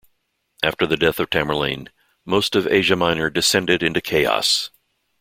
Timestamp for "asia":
2.65-2.95